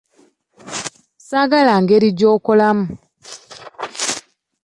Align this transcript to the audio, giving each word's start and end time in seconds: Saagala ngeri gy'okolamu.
Saagala 1.27 1.73
ngeri 1.81 2.09
gy'okolamu. 2.19 2.85